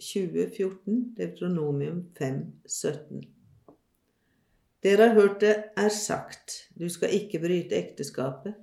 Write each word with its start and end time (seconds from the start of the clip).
2014, 0.00 1.14
Deutronomium 1.16 2.02
5, 2.18 2.40
17. 2.66 3.22
Dere 4.80 5.10
har 5.10 5.14
hørt 5.14 5.40
det 5.44 5.54
er 5.76 5.92
sagt, 5.92 6.54
du 6.74 6.88
skal 6.88 7.12
ikke 7.12 7.42
bryte 7.42 7.76
ekteskapet. 7.76 8.56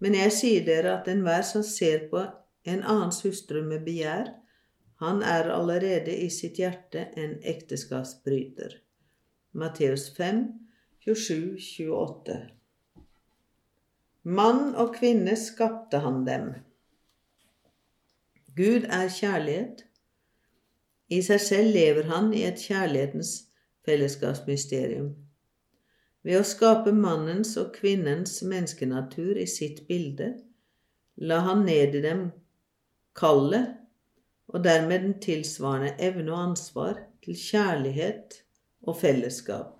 Men 0.00 0.16
jeg 0.16 0.32
sier 0.32 0.64
dere 0.64 0.94
at 0.96 1.08
enhver 1.12 1.44
som 1.44 1.64
ser 1.66 2.06
på 2.12 2.22
en 2.64 2.80
annens 2.80 3.20
hustru 3.26 3.60
med 3.66 3.84
begjær, 3.84 4.32
han 5.00 5.20
er 5.24 5.48
allerede 5.52 6.12
i 6.12 6.28
sitt 6.32 6.60
hjerte 6.60 7.06
en 7.16 7.36
ekteskapsbryter. 7.44 8.78
Matteus 9.52 10.08
5, 10.16 10.42
27, 11.04 11.60
28. 11.92 12.40
Mann 14.22 14.74
og 14.76 14.94
kvinne 14.96 15.36
skapte 15.40 16.02
han 16.04 16.24
dem. 16.26 16.50
Gud 18.56 18.88
er 18.92 19.08
kjærlighet. 19.08 19.86
I 21.10 21.22
seg 21.26 21.40
selv 21.42 21.74
lever 21.74 22.06
han 22.10 22.30
i 22.34 22.44
et 22.46 22.60
kjærlighetens 22.62 23.32
fellesskapsmysterium. 23.86 25.10
Ved 26.22 26.38
å 26.38 26.46
skape 26.46 26.92
mannens 26.92 27.56
og 27.58 27.72
kvinnens 27.74 28.42
menneskenatur 28.46 29.40
i 29.40 29.48
sitt 29.48 29.86
bilde 29.88 30.34
la 31.20 31.40
han 31.46 31.64
ned 31.66 31.96
i 31.98 32.04
dem 32.04 32.26
kallet 33.16 33.76
og 34.50 34.64
dermed 34.64 35.06
den 35.06 35.18
tilsvarende 35.22 35.94
evne 35.98 36.32
og 36.32 36.42
ansvar 36.50 37.02
til 37.24 37.36
kjærlighet 37.38 38.42
og 38.82 38.96
fellesskap. 39.00 39.76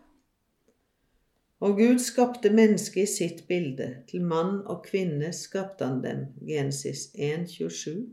Og 1.60 1.76
Gud 1.76 1.98
skapte 2.00 2.50
mennesket 2.50 3.02
i 3.02 3.12
sitt 3.12 3.42
bilde. 3.48 3.90
Til 4.08 4.24
mann 4.24 4.62
og 4.64 4.84
kvinne 4.86 5.32
skapte 5.36 5.84
han 5.84 6.00
dem. 6.04 6.22
Genesis 6.46 7.10
1, 7.14 7.50
27. 7.50 8.06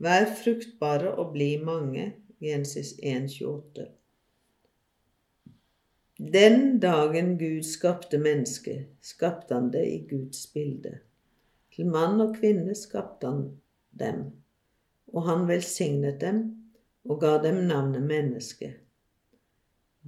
Vær 0.00 0.30
fruktbare 0.32 1.14
og 1.14 1.32
bli 1.34 1.54
mange. 1.64 2.14
Genesis 2.40 2.94
1, 3.02 3.28
28. 3.44 3.86
Den 6.16 6.78
dagen 6.80 7.38
Gud 7.38 7.62
skapte 7.62 8.18
mennesket, 8.18 8.86
skapte 9.00 9.54
han 9.54 9.68
det 9.72 9.84
i 9.88 9.98
Guds 10.08 10.46
bilde. 10.54 10.98
Til 11.72 11.86
mann 11.92 12.20
og 12.20 12.34
kvinne 12.36 12.74
skapte 12.74 13.28
han 13.28 13.42
dem, 14.00 14.24
og 15.12 15.28
han 15.28 15.46
velsignet 15.48 16.20
dem 16.20 16.42
og 17.04 17.20
ga 17.20 17.36
dem 17.42 17.62
navnet 17.68 18.02
menneske. 18.02 18.74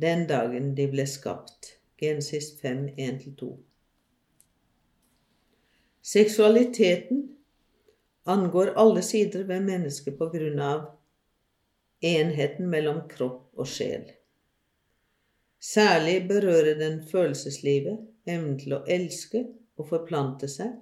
Den 0.00 0.26
dagen 0.28 0.72
de 0.76 0.88
ble 0.88 1.06
skapt. 1.06 1.76
Genesis 2.00 2.54
5, 2.60 2.88
1-2. 2.98 3.52
Seksualiteten 6.02 7.31
angår 8.24 8.72
alle 8.76 9.02
sider 9.02 9.44
ved 9.44 9.64
mennesket 9.66 10.18
på 10.18 10.28
grunn 10.32 10.58
av 10.62 10.84
enheten 12.02 12.70
mellom 12.70 13.04
kropp 13.08 13.58
og 13.58 13.68
sjel. 13.68 14.06
Særlig 15.62 16.24
berører 16.28 16.74
den 16.78 17.02
følelseslivet, 17.06 18.00
evnen 18.26 18.56
til 18.58 18.74
å 18.78 18.82
elske 18.90 19.44
og 19.78 19.88
forplante 19.90 20.48
seg, 20.50 20.72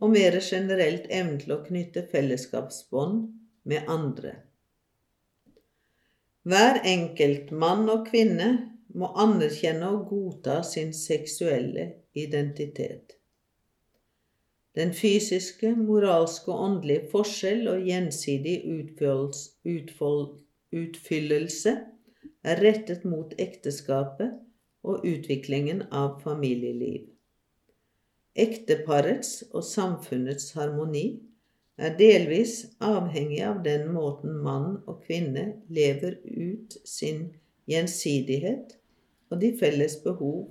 og 0.00 0.14
mer 0.14 0.38
generelt 0.40 1.08
evnen 1.10 1.40
til 1.42 1.56
å 1.56 1.62
knytte 1.66 2.06
fellesskapsbånd 2.12 3.24
med 3.70 3.90
andre. 3.90 4.36
Hver 6.48 6.80
enkelt 6.88 7.50
mann 7.52 7.90
og 7.92 8.06
kvinne 8.08 8.50
må 8.96 9.10
anerkjenne 9.22 9.90
og 9.92 10.06
godta 10.10 10.62
sin 10.66 10.94
seksuelle 10.96 11.90
identitet. 12.16 13.19
Den 14.80 14.94
fysiske, 14.96 15.74
moralske 15.76 16.48
og 16.48 16.60
åndelige 16.64 17.08
forskjell 17.12 17.66
og 17.68 17.82
gjensidig 17.84 18.54
utfyllelse 20.72 21.74
er 22.48 22.62
rettet 22.64 23.04
mot 23.04 23.34
ekteskapet 23.36 24.38
og 24.88 25.04
utviklingen 25.04 25.82
av 25.92 26.22
familieliv. 26.24 27.10
Ekteparets 28.40 29.42
og 29.50 29.66
samfunnets 29.68 30.54
harmoni 30.56 31.04
er 31.76 31.96
delvis 31.98 32.54
avhengig 32.80 33.42
av 33.44 33.60
den 33.66 33.90
måten 33.92 34.38
mann 34.46 34.78
og 34.86 35.02
kvinne 35.04 35.44
lever 35.68 36.22
ut 36.24 36.78
sin 36.88 37.26
gjensidighet 37.68 38.78
og 39.28 39.42
de 39.44 39.52
felles 39.60 39.98
behov 40.06 40.46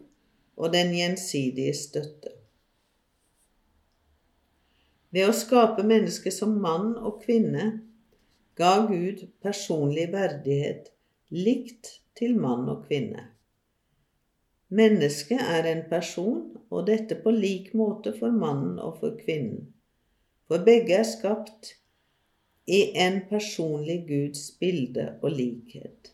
og 0.59 0.75
den 0.75 0.93
gjensidige 0.93 1.73
støtte. 1.73 2.38
Ved 5.15 5.29
å 5.29 5.33
skape 5.33 5.85
mennesket 5.85 6.35
som 6.35 6.59
mann 6.61 6.93
og 6.97 7.23
kvinne 7.23 7.71
ga 8.59 8.85
Gud 8.85 9.25
personlig 9.41 10.09
verdighet 10.13 10.91
likt 11.33 11.95
til 12.19 12.35
mann 12.37 12.67
og 12.69 12.85
kvinne. 12.87 13.29
Mennesket 14.69 15.41
er 15.41 15.65
en 15.65 15.81
person, 15.89 16.43
og 16.69 16.85
dette 16.85 17.15
på 17.23 17.31
lik 17.33 17.71
måte 17.73 18.13
for 18.13 18.29
mannen 18.29 18.77
og 18.77 18.99
for 19.01 19.15
kvinnen. 19.17 19.71
For 20.45 20.61
begge 20.65 20.99
er 20.99 21.07
skapt 21.07 21.71
i 22.69 22.83
en 23.01 23.23
personlig 23.29 24.03
Guds 24.05 24.51
bilde 24.61 25.07
og 25.23 25.33
likhet. 25.33 26.11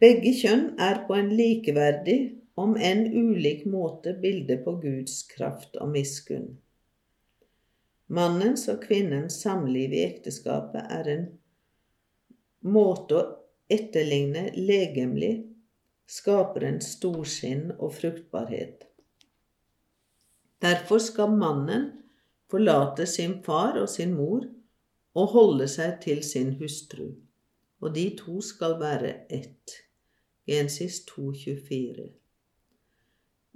Begge 0.00 0.32
kjønn 0.36 0.66
er 0.80 1.02
på 1.08 1.16
en 1.16 1.30
likeverdig, 1.36 2.18
om 2.56 2.76
enn 2.80 3.04
ulik 3.12 3.66
måte, 3.68 4.14
bilde 4.20 4.56
på 4.64 4.78
Guds 4.80 5.22
kraft 5.28 5.76
og 5.76 5.92
miskunn. 5.92 6.54
Mannens 8.06 8.68
og 8.72 8.80
kvinnens 8.86 9.40
samliv 9.42 9.92
i 9.92 10.04
ekteskapet 10.06 10.92
er 10.98 11.10
en 11.12 11.26
måte 12.66 13.18
å 13.18 13.24
etterligne 13.72 14.48
legemlig 14.56 15.34
skaperens 16.06 16.94
storsinn 16.96 17.72
og 17.76 17.92
fruktbarhet. 17.98 18.86
Derfor 20.62 21.02
skal 21.02 21.34
mannen 21.36 21.88
forlate 22.50 23.06
sin 23.10 23.40
far 23.44 23.76
og 23.80 23.90
sin 23.90 24.14
mor 24.16 24.46
og 25.16 25.32
holde 25.34 25.66
seg 25.68 25.98
til 26.04 26.22
sin 26.24 26.54
hustru, 26.60 27.10
og 27.82 27.92
de 27.96 28.06
to 28.18 28.40
skal 28.44 28.78
være 28.80 29.12
ett. 29.28 29.82
Gensis 30.46 31.02
2,24. 31.10 32.06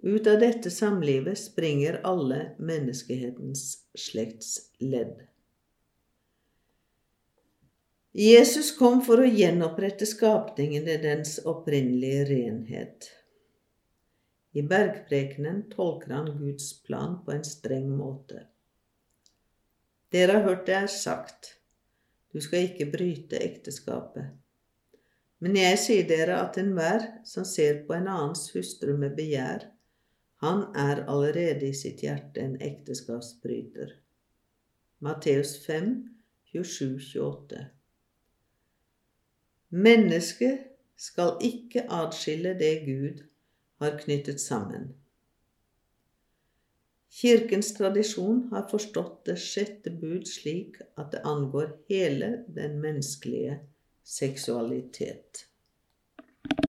Ut 0.02 0.26
av 0.26 0.38
dette 0.40 0.70
samlivet 0.70 1.38
springer 1.38 2.00
alle 2.08 2.54
menneskehetens 2.58 3.82
slektsledd. 3.94 5.18
Jesus 8.16 8.72
kom 8.78 9.02
for 9.04 9.20
å 9.20 9.28
gjenopprette 9.28 10.06
skapningen 10.08 10.88
i 10.88 10.96
dens 11.02 11.36
opprinnelige 11.44 12.24
renhet. 12.30 13.10
I 14.56 14.64
bergprekenen 14.66 15.66
tolker 15.70 16.14
han 16.16 16.30
Guds 16.38 16.72
plan 16.82 17.18
på 17.24 17.36
en 17.36 17.44
streng 17.44 17.90
måte. 17.94 18.46
Dere 20.10 20.38
har 20.38 20.48
hørt 20.48 20.64
det 20.66 20.74
er 20.74 20.88
sagt, 20.90 21.52
du 22.32 22.40
skal 22.42 22.70
ikke 22.70 22.88
bryte 22.90 23.38
ekteskapet. 23.38 24.32
Men 25.44 25.54
jeg 25.60 25.76
sier 25.84 26.08
dere 26.08 26.40
at 26.40 26.58
enhver 26.60 27.04
som 27.28 27.46
ser 27.46 27.84
på 27.86 27.94
en 27.94 28.08
annens 28.10 28.48
hustru 28.56 28.96
med 28.98 29.14
begjær, 29.16 29.68
han 30.40 30.62
er 30.76 31.02
allerede 31.12 31.68
i 31.68 31.74
sitt 31.76 32.00
hjerte 32.00 32.40
en 32.40 32.54
ekteskapsbryter. 32.64 33.92
Matteus 35.04 35.58
5, 35.66 35.90
27-28. 36.54 37.66
Mennesket 39.70 40.64
skal 40.96 41.36
ikke 41.44 41.84
adskille 41.92 42.54
det 42.58 42.72
Gud 42.86 43.20
har 43.84 43.98
knyttet 44.00 44.40
sammen. 44.40 44.90
Kirkens 47.10 47.72
tradisjon 47.76 48.46
har 48.52 48.68
forstått 48.70 49.24
det 49.28 49.36
sjette 49.42 49.92
bud 49.92 50.24
slik 50.30 50.80
at 50.96 51.12
det 51.12 51.20
angår 51.26 51.72
hele 51.90 52.32
den 52.48 52.80
menneskelige 52.80 53.58
seksualitet. 54.06 55.49